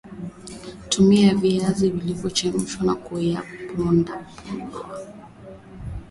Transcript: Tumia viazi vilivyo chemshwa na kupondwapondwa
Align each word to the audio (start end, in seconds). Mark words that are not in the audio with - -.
Tumia 0.89 1.35
viazi 1.35 1.89
vilivyo 1.89 2.29
chemshwa 2.29 2.81
na 2.85 2.95
kupondwapondwa 2.95 5.09